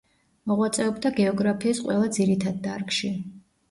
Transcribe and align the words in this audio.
მოღვაწეობდა 0.51 1.13
გეოგრაფიის 1.21 1.85
ყველა 1.87 2.13
ძირითად 2.19 2.63
დარგში. 2.69 3.17